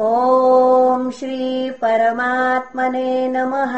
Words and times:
ॐ 0.00 1.10
श्रीपरमात्मने 1.10 3.28
नमः। 3.28 3.74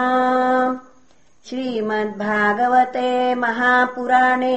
श्रीमद्भागवते 1.47 3.35
महापुराणे 3.35 4.57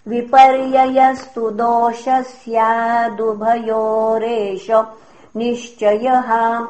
विपर्ययस्तु 0.07 1.49
दोषः 1.49 2.21
स्यादुभयोरेष 2.21 4.67
निश्चयः। 5.35 6.67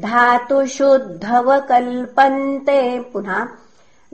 सतेष्वपि 0.00 0.02
धातुषुद्धवकल्पन्ते 0.02 2.80
पुनः 3.12 3.44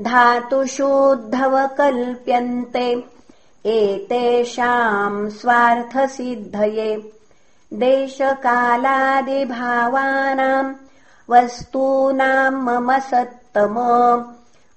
धातुषुद्धवकल्प्यन्ते 0.01 2.87
एतेषाम् 3.73 5.19
स्वार्थसिद्धये 5.39 6.91
देशकालादिभावानाम् 7.83 8.31
वस्तूनाम् 11.31 12.63
मम 12.65 12.89
सत्तम 13.11 13.77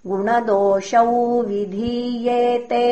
गुणदोषौ 0.07 1.11
विधीयेते 1.47 2.85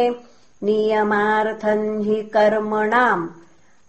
नियमार्थम् 0.63 2.01
हि 2.03 2.17
कर्मणाम् 2.33 3.27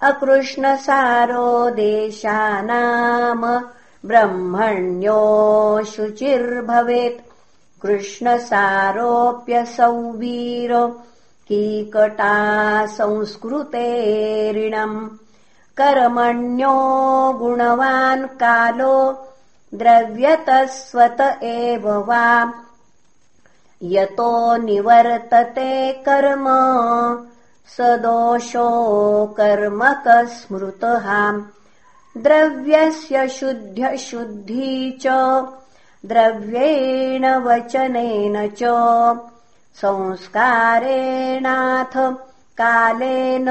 अकृष्णसारो 0.09 1.49
देशानाम 1.77 3.43
ब्रह्मण्यो 4.05 5.85
शुचिर्भवेत्। 5.85 7.21
कृष्णसारोऽप्यसौ 7.83 9.93
वीर 9.93 10.97
कीकटा 11.49 12.87
संस्कृतेरिणम् 12.87 15.09
कर्मण्यो 15.81 17.39
गुणवान् 17.39 18.27
कालो 18.27 19.27
द्रव्यतस्वत 19.75 21.41
एव 21.43 21.89
वा। 21.89 22.53
यतो 23.83 24.57
निवर्तते 24.57 25.93
कर्म 25.93 26.45
स 27.77 27.81
दोषो 27.81 29.27
कर्मकस्मृतः 29.27 31.33
द्रव्यस्य 32.17 33.29
शुद्ध्यशुद्धि 33.29 34.99
च 35.03 35.07
द्रव्येण 36.07 37.25
वचनेन 37.25 38.49
च। 38.49 38.63
संस्कारेणाथ 39.83 42.13
कालेन 42.59 43.49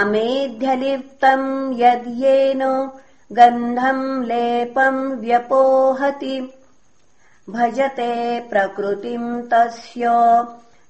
अमेध्यलिप्तम् 0.00 1.48
यद्येन 1.80 2.62
गन्धम् 3.32 4.24
लेपम् 4.24 5.00
व्यपोहति। 5.20 6.36
भजते 7.50 8.12
प्रकृतिम् 8.50 9.42
तस्य 9.50 10.06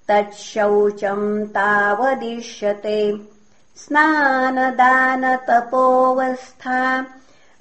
तच्छौचम् 0.08 1.46
तावदिश्यते 1.56 3.00
स्नानदानतपोवस्था 3.82 6.80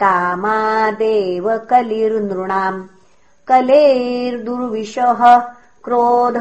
कामादेव 0.00 1.58
कलिर्नृणाम् 1.58 2.95
कलेर्दुर्विशः 3.48 5.20
क्रोध 5.84 6.36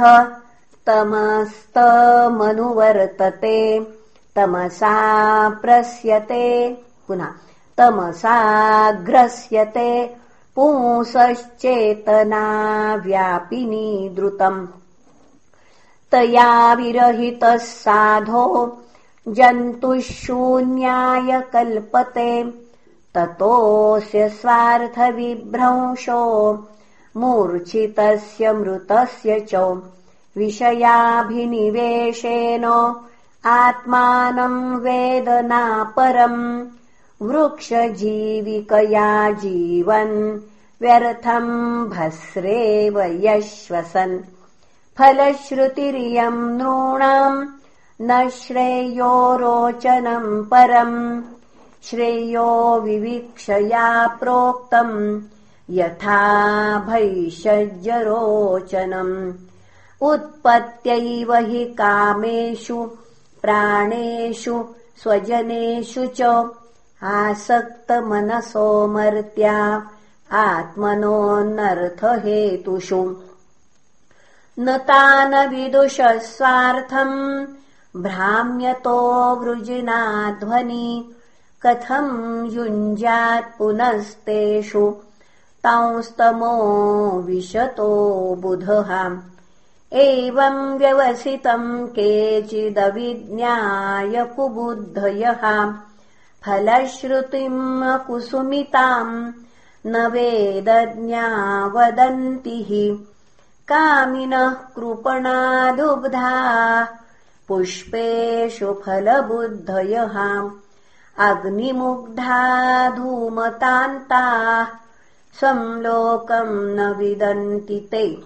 तमस्तमनुवर्तते 0.88 3.60
तमसा 4.36 4.96
प्रस्यते 5.50 6.46
पुनः 7.08 7.32
तमसाग्रस्यते 7.78 9.90
पुंसश्चेतना 10.56 12.46
व्यापिनी 12.96 14.10
द्रुतम्। 14.16 14.68
तया 16.12 16.74
विरहितः 16.74 17.58
साधो 17.58 18.46
जन्तुः 19.28 20.00
शून्याय 20.00 21.42
कल्पते 21.54 22.44
ततोऽस्य 23.16 24.30
स्वार्थविभ्रंशो 24.30 26.22
मूर्छितस्य 27.18 28.54
मृतस्य 28.54 29.40
च 29.40 29.84
विषयाभिनिवेशेन 30.38 32.94
आत्मानम् 33.46 34.76
वेदनापरम् 34.76 36.68
वृक्षजीविकया 37.22 39.32
जीवन् 39.32 40.40
व्यर्थम् 40.82 41.90
भस्रेव 41.90 43.02
यश्वसन्। 43.02 44.20
फलश्रुतिरियम् 44.98 46.58
नॄणाम् 46.58 47.48
न 48.02 48.30
श्रेयो 48.30 49.36
रोचनम् 49.36 50.46
परम्। 50.46 51.22
श्रेयो 51.84 52.80
विवीक्षया 52.80 54.08
प्रोक्तम् 54.08 55.22
यथा 55.74 56.18
भैषज्यरोचनम् 56.88 57.34
उत्पत्त्यैव 60.10 61.32
हि 61.34 61.64
कामेषु 61.80 62.78
प्राणेषु 63.42 64.56
स्वजनेषु 65.02 66.04
च 66.20 66.22
आसक्तमनसो 67.14 68.68
मर्त्या 68.94 69.58
आत्मनोऽनर्थहेतुषु 70.42 73.02
न 74.60 74.78
तान 74.88 75.34
विदुषः 75.50 76.18
स्वार्थम् 76.28 77.18
भ्राम्यतो 78.04 79.00
वृजिनाध्वनि 79.42 80.88
कथम् 81.66 82.16
युञ्जात् 82.54 83.52
पुनस्तेषु 83.58 84.86
तांस्तमो 85.66 87.22
विशतो 87.22 88.36
बुधः। 88.40 89.18
एवम् 89.94 90.78
व्यवसितम् 90.78 91.88
केचिदविज्ञाय 91.88 94.26
कुबुद्धयः। 94.26 95.74
फलश्रुतिम् 96.46 98.08
कुसुमिताम् 98.08 99.32
न 99.86 100.08
वेदज्ञा 100.08 101.66
वदन्ति 101.66 102.50
हि 102.50 103.08
कामिनः 103.68 104.50
कृपणादुग्धा 104.50 106.30
पुष्पेषु 107.48 108.76
फलबुद्धयः। 108.86 110.50
अग्निमुग्धा 111.20 112.90
धूमतान्ताः 112.90 114.85
स्वम् 115.40 115.82
लोकम् 115.82 116.76
न 116.76 116.94
विदन्ति 116.94 117.88
ते। 117.92 118.24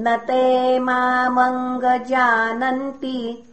न 0.00 0.16
ते 0.16 0.78
मामङ्गजानन्ति। 0.78 3.44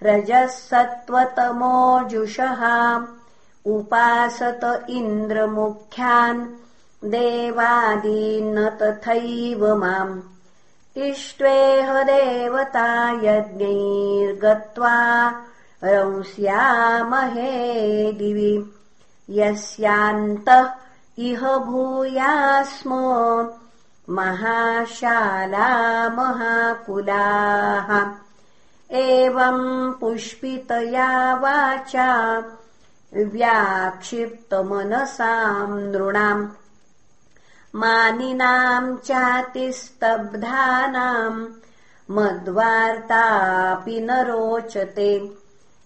रजः 0.04 0.46
सत्त्वतमोजुषः 0.70 2.62
उपासत 3.76 4.64
इन्द्रमुख्यान् 5.00 6.46
देवादीन्न 7.16 8.70
तथैव 8.82 9.62
माम्। 9.82 10.22
इष्ट्वेह 11.10 11.90
देवता 12.12 12.88
यज्ञैर्गत्वा 13.24 14.96
रंस्यामहे 15.86 17.52
दिवि 18.12 18.54
यस्यान्तः 19.30 20.72
इह 21.20 21.42
भूयास्मो 21.68 23.06
महाशाला 24.10 25.70
महाकुलाः 26.18 27.90
एवम् 28.92 29.94
पुष्पितया 30.00 31.10
वाचा 31.44 32.12
व्याक्षिप्तमनसाम् 33.14 34.46
नृणाम्। 35.92 36.48
मानिनाम् 37.76 38.98
चातिस्तब्धानाम् 38.98 40.00
मद्वार्तापि 42.12 43.98
न 44.00 44.10
रोचते 44.28 45.10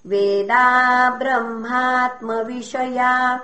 वेदा 0.05 1.09
ब्रह्मात्मविषया 1.09 3.39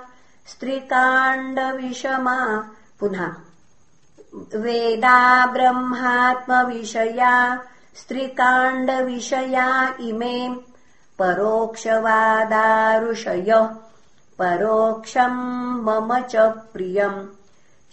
स्त्रिकाण्डविषमा। 0.46 2.64
पुनः 3.00 3.32
वेदा 4.56 5.46
ब्रह्मात्मविषया 5.46 7.62
स्त्रिकाण्डविषया 7.96 9.94
इमे 10.00 10.56
परोक्षवादारुषय। 11.18 13.68
परोक्षम् 14.38 15.84
मम 15.84 16.20
च 16.20 16.54
प्रियम् 16.72 17.26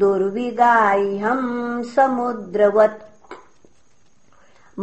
दुर्विगाह्यम् 0.00 1.48
समुद्रवत् 1.94 3.04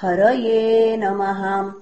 हरये 0.00 0.96
नमः 0.96 1.72